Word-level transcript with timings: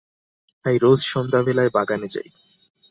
তাই 0.65 0.75
রোজ 0.77 0.99
সন্ধ্যাবেলায় 1.03 1.71
বাগানে 1.73 2.07
যাই। 2.07 2.29